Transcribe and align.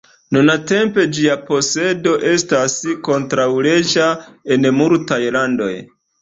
Nuntempe 0.35 1.03
ĝia 1.17 1.35
posedo 1.49 2.13
estas 2.29 2.77
kontraŭleĝa 3.09 4.09
en 4.57 4.67
multaj 4.81 5.21
landoj. 5.39 5.71